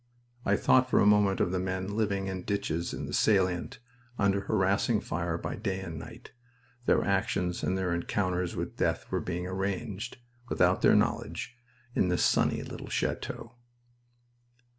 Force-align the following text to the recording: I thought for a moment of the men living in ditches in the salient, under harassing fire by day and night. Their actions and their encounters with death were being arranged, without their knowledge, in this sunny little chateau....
I 0.45 0.55
thought 0.55 0.89
for 0.89 0.99
a 0.99 1.05
moment 1.05 1.39
of 1.39 1.51
the 1.51 1.59
men 1.59 1.95
living 1.95 2.25
in 2.25 2.41
ditches 2.41 2.91
in 2.91 3.05
the 3.05 3.13
salient, 3.13 3.77
under 4.17 4.41
harassing 4.41 4.99
fire 4.99 5.37
by 5.37 5.55
day 5.55 5.79
and 5.79 5.99
night. 5.99 6.31
Their 6.87 7.03
actions 7.05 7.61
and 7.61 7.77
their 7.77 7.93
encounters 7.93 8.55
with 8.55 8.77
death 8.77 9.05
were 9.11 9.21
being 9.21 9.45
arranged, 9.45 10.17
without 10.49 10.81
their 10.81 10.95
knowledge, 10.95 11.55
in 11.93 12.07
this 12.07 12.25
sunny 12.25 12.63
little 12.63 12.89
chateau.... 12.89 13.57